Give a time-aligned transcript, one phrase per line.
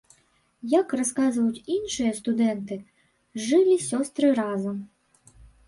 [0.79, 2.79] Як расказваюць іншыя студэнты,
[3.47, 4.85] жылі сёстры разам.